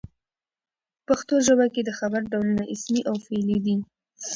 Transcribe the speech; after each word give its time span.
په 1.05 1.07
پښتو 1.07 1.35
ژبه 1.47 1.65
کښي 1.73 1.81
د 1.85 1.89
خبر 1.99 2.21
ډولونه 2.31 2.63
اسمي 2.73 3.01
او 3.09 3.15
فعلي 3.25 3.57
دي. 3.65 3.75